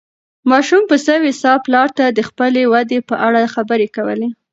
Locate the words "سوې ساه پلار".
1.07-1.89